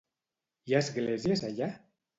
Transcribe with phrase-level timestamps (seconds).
[0.71, 1.73] Hi ha esglésies allà?